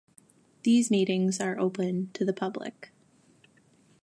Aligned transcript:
These 0.63 0.89
meetings 0.89 1.39
are 1.39 1.59
open 1.59 2.09
to 2.15 2.25
the 2.25 2.33
public. 2.33 2.91